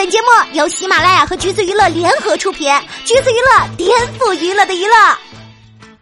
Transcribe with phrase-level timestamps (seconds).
[0.00, 2.72] 本节目由喜马拉雅和橘子娱乐联合出品，
[3.04, 4.94] 橘子娱乐颠覆娱乐的娱乐。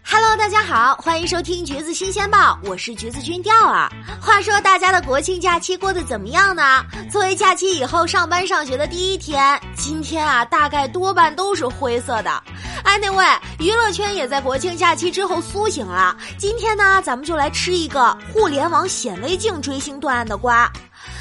[0.04, 3.90] Hello，大家好，欢迎收听橘子新鲜报，我是橘子君钓儿。
[4.20, 6.84] 话说大家的国庆假期过得怎么样呢？
[7.10, 12.40] 作为假期以后上班上学的第一天，今天啊，大概多半都是灰色的。
[12.84, 16.16] Anyway，娱乐圈也在国庆假期之后苏醒了。
[16.38, 20.70] 今天呢，咱们就来吃一个互联网显微镜追星断案的瓜。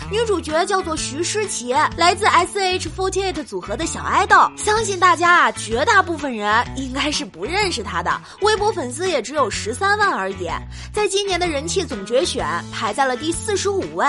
[0.10, 4.38] 女主角叫做徐诗琪，来自 S H Forty Eight 组合的小爱豆。
[4.56, 10.50] 相信大家啊，绝大部分人应该是不认识她的，微博粉丝也只有十三万而已。
[10.94, 14.06] 在今年的人气总决选排在了第四十五位。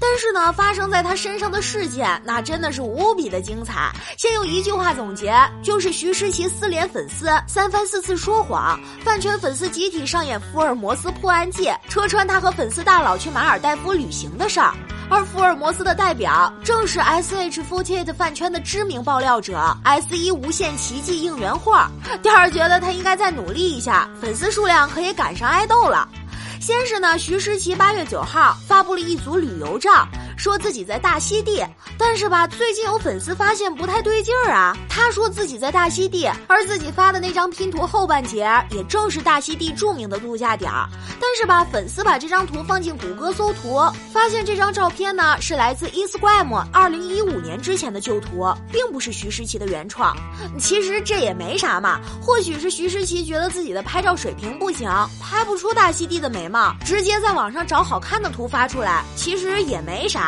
[0.00, 3.90] 但是呢，发生在他身上的事件那真的是无比的精彩。
[4.16, 14.72] 先用一句话总结，就是徐诗琪撕脸粉丝，三番四次说谎，饭圈粉丝集体上演福尔摩斯破案记，戳穿他和粉丝大佬去马尔代夫旅行的事儿。
[15.10, 21.78] 而福尔摩斯的代表正是 S H Forty Eight 饭圈的知名爆料者 S 一无限奇迹应援会。
[22.22, 26.08] 第二觉得他应该再努力一下，粉丝数量可以赶上爱豆了。
[26.62, 30.06] 先是呢，徐诗琪八月九号发布了一组旅游照。
[30.36, 31.64] 说自己在大溪地，
[31.98, 34.76] 但是吧，最近有粉丝发现不太对劲儿啊。
[34.88, 40.88] 他说自己在大溪地，而自己发的那张拼图后半截也正是大溪地著名的度假点儿。
[41.20, 43.80] 但是吧，粉丝把这张图放进谷歌搜图，
[44.12, 50.16] 发现这张照片呢是来自 Instagram 二零一五年之前的旧图，并不是徐诗琪的原创。
[50.58, 60.21] 其实这也没啥嘛，或许是徐诗琪觉得自己的拍照水平不行，拍不出大溪地的美貌，直接在网上找好看的图发出来，其实也没啥。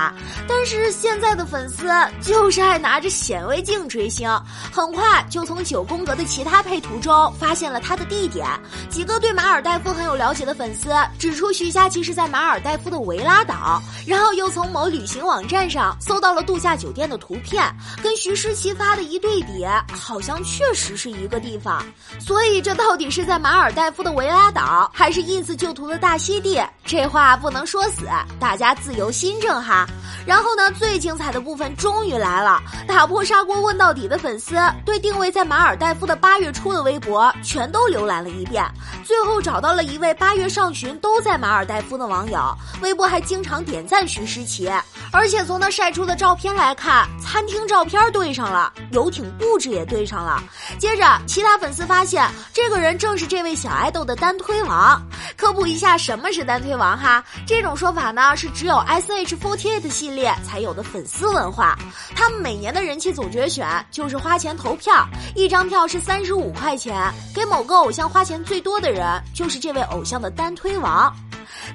[0.48, 1.89] 但是现在的粉丝
[2.20, 4.28] 就是爱拿着显微镜追星，
[4.73, 8.47] 很快就从九宫格的其他配图中发现了他的地点。
[8.89, 17.65] 几个对马尔代夫很有了解的粉丝指出，徐佳琪是在马尔代夫的维拉岛，然后又从某旅行网站上搜到了度假酒店的图片，
[18.03, 21.84] 跟徐诗琪发的一对比，好像确实是一个地方。
[22.19, 26.62] 所以这到底是在马尔代夫的维拉岛，还是 ins 旧图的大溪地？
[26.84, 28.06] 这话不能说死，
[28.38, 29.84] 大家自由心证哈。
[30.27, 32.61] 然后呢，最精彩的部分终于来了！
[32.89, 38.65] 打破砂锅问到底的粉丝对定位在马尔代夫的八月初的微博全都浏览了一遍，
[39.05, 44.71] 最后找到了一位八月上旬都在马尔代夫的网友，微博还经常点赞徐诗琪，
[45.12, 50.43] 而且从他晒出的照片来看，餐厅照片对上了，游艇布置也对上了。
[50.78, 55.00] 接着，其他粉丝发现这个人正是这位小爱豆的单推王。
[55.37, 57.23] 科普一下，什么是单推王哈？
[57.47, 61.77] 这种说法呢，是只有 sh for 贴 S.H.48 系列才有的粉丝文化。
[62.15, 69.05] 他们每年的人气总决选就是花钱投票，一张票是三十五块钱，给某个偶像花钱最多的人
[69.35, 71.15] 就是这位偶像的单推王。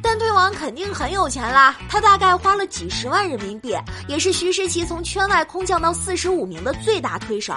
[0.02, 3.76] 单推王肯定很有钱啦，他大概花了几十万人民币，
[4.08, 7.54] 也是徐诗琪从圈外空降到四十五名的最大推手。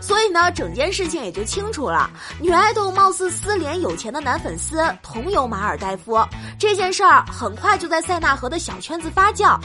[0.00, 2.10] 所以呢，整件事情也就清楚了。
[2.40, 6.24] 女爱豆貌似私联有钱的男粉丝同游马尔代夫，
[6.62, 9.58] 这件事儿很快就在塞纳河的小圈子发酵。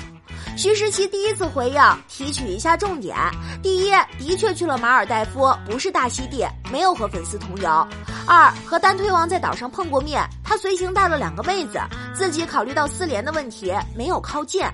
[0.58, 3.16] 徐诗琪第一次回应，提取一下重点：
[3.62, 7.88] 第一，的确去了马尔代夫，不是大溪地，没有和粉丝同游；
[8.26, 11.80] 二，和单推王在岛上碰过面，他随行带了两个妹子，
[12.16, 14.66] 自己考虑到私联的问题，没有靠近；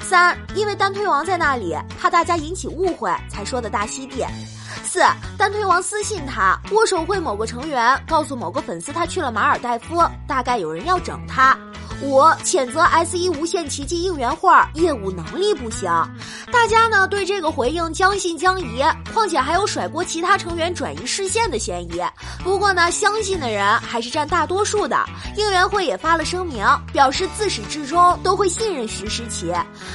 [0.00, 4.24] 三，因为单推王在那里，怕大家引起误会，才说的大溪地；
[4.94, 5.00] 四，
[5.36, 11.58] 单推王私信他，握手会某个成员告诉某个粉丝他去了马尔代夫，大概有人要整他。
[12.02, 15.90] 五谴责 S 一无限奇迹应援会业务能力不行，
[16.52, 22.02] 大家呢对这个回应将信将疑，况且还有甩锅其他成员转移视线的嫌疑。
[22.42, 25.04] 不过呢，相信的人还是占大多数的。
[25.36, 29.52] 应援会也发了声明，表示自始至终都会信任徐诗琪。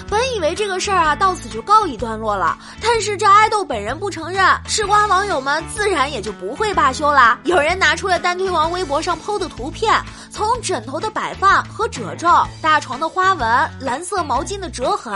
[0.09, 7.39] 本以为这个事儿啊到此就告一段落了，但是这爱豆本人不承认，吃瓜网友们自然也就不会罢休啦。
[7.43, 9.93] 有人拿出了单推王微博上 PO 的图片。
[10.39, 12.25] 从枕头的摆放和褶皱、
[12.61, 13.45] 大床的花纹、
[13.81, 15.13] 蓝色毛巾的折痕，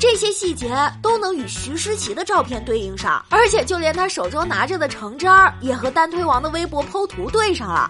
[0.00, 7.88] 这些细节都能与徐诗琪的照片对应上，而且就连他手中拿着的橙汁儿也和单推王的微博剖图对上了。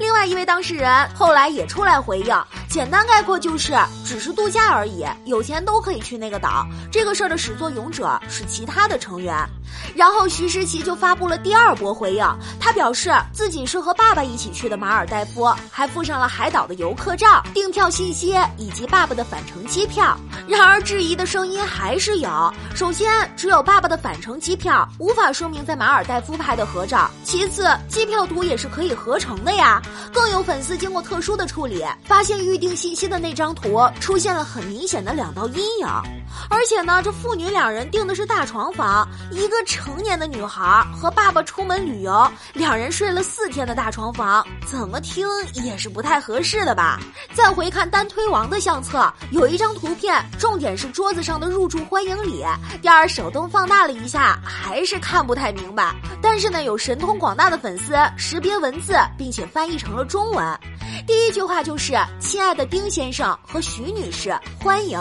[0.00, 2.36] 另外一位当事人后来也出来回应，
[2.74, 3.72] 简单概括就是
[4.04, 6.66] 只是度假而已，有钱都可以去那个岛。
[6.90, 9.32] 这个事儿的始作俑者是其他的成员。
[9.94, 12.24] 然后徐诗琪就发布了第二波回应，
[12.58, 20.16] 他表示自己是和爸爸一起去的马尔代夫，还附上了海岛的游客照、订票信息以及爸爸的返程机票。
[20.48, 22.52] 然而质疑的声音还是有。
[22.74, 29.80] 首先，只有爸爸的返程机票无法说明在马尔代夫拍的合照；其次，机票图也是可以合成的呀。
[30.12, 35.86] 更有粉丝经过特殊的处理，发现预定定信息的那张图出现了很明显的两道阴影。
[36.48, 46.98] 而且呢，这父女两人订的是大床房，一个成年的女孩和爸爸出门旅游，两人睡了四天的大床房，怎么听也是不太合适的吧？
[47.34, 52.44] 再回看单推王的相册，有一张图片，重点是桌子上的入住欢迎礼，
[52.80, 55.94] 第二手动放大了一下，还是看不太明白。
[56.22, 60.58] 但是呢，有神通广大的粉丝识别文字，并且翻译成了中文。
[61.06, 64.98] 第一句话就是“亲爱的丁先生和徐女士，欢迎”，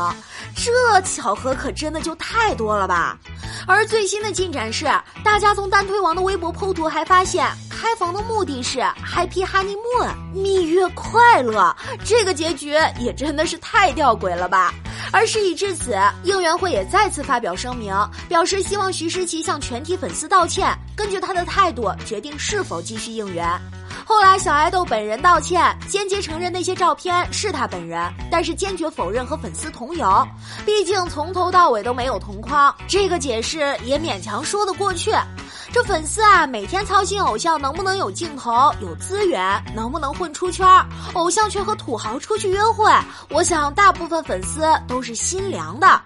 [0.56, 3.18] 这巧合可真的就太多了吧。
[3.66, 4.86] 而最新的进展是，
[5.24, 11.74] 大家从单推王的微博剖图还发现，开房的目的是 Happy Honeymoon，蜜月快乐。
[12.04, 14.74] 这个结局也真的是太吊诡了吧。
[15.12, 17.96] 而事已至此，应援会也再次发表声明，
[18.28, 23.48] 表示希望徐诗琪向全体粉丝道歉，根据他的态度决定是否继续应援。
[24.06, 30.28] 后来，小爱豆本人道歉，间接承认那些照片是他本人，但是坚决否认和粉丝同游。
[30.66, 35.12] 毕竟从头到尾都没有同框，这个解释也勉强说得过去。
[35.74, 42.94] 这粉丝啊，每天操心偶像能不能有镜头、有资源，能不能混出圈儿，偶像却和土豪出去约会。
[43.32, 46.00] 我想，大部分粉丝都是心凉的。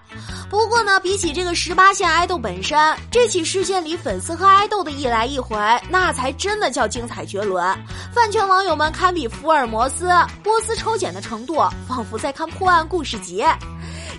[0.49, 2.79] 不过呢，比起这个十八线爱豆本身，
[3.11, 5.57] 这起事件里粉丝和爱豆的一来一回，
[5.89, 7.77] 那才真的叫精彩绝伦。
[8.13, 10.09] 饭圈网友们堪比福尔摩斯、
[10.41, 11.55] 波斯抽检的程度，
[11.85, 13.43] 仿佛在看破案故事集。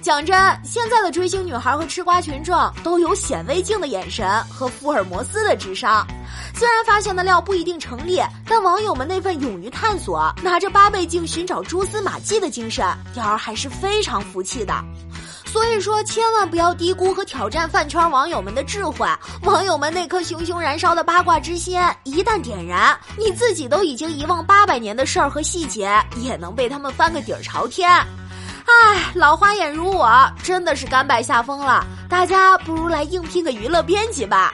[0.01, 6.07] 讲真，现在的追星女孩和吃瓜群众都有显微镜的眼神和福尔摩斯的智商。
[6.55, 14.73] 虽然发现的料不一定成立，但网友们那份勇于探索、拿着八倍镜寻找蛛丝马迹的精神，屌儿还是非常服气的。
[15.47, 19.07] 所以说，千万不要低估和挑战饭圈网友们的智慧。
[19.43, 27.91] 网友们那颗熊熊燃烧的八卦之心，一旦点燃，你自己都已经遗忘八百年的事儿和细节，也能被他们翻个底儿朝天。
[28.69, 31.85] 唉，老花眼如我，真的是甘拜下风了。
[32.09, 34.53] 大家不如来应聘个娱乐编辑吧。